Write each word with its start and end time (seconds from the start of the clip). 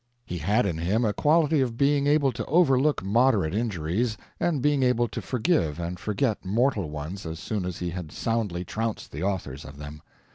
He 0.25 0.39
had 0.39 0.65
in 0.65 0.79
him 0.79 1.05
a 1.05 1.13
quality 1.13 1.61
of 1.61 1.77
being 1.77 2.07
able 2.07 2.31
to 2.31 2.43
overlook 2.47 3.03
moderate 3.03 3.53
injuries, 3.53 4.17
and 4.39 4.59
being 4.59 4.81
able 4.81 5.07
to 5.07 5.21
forgive 5.21 5.79
and 5.79 5.99
forget 5.99 6.43
mortal 6.43 6.89
ones 6.89 7.23
as 7.23 7.37
soon 7.37 7.65
as 7.65 7.77
he 7.77 7.91
had 7.91 8.11
soundly 8.11 8.65
trounced 8.65 9.11
the 9.11 9.21
authors 9.21 9.63
of 9.63 9.77
them. 9.77 10.01